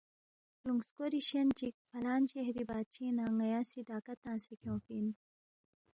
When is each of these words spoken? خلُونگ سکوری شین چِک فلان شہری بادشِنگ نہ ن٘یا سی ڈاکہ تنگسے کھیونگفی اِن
خلُونگ 0.57 0.81
سکوری 0.89 1.21
شین 1.29 1.47
چِک 1.57 1.75
فلان 1.89 2.21
شہری 2.31 2.63
بادشِنگ 2.69 3.11
نہ 3.17 3.23
ن٘یا 3.37 3.61
سی 3.69 3.79
ڈاکہ 3.87 4.13
تنگسے 4.23 4.53
کھیونگفی 4.59 4.93
اِن 4.99 5.07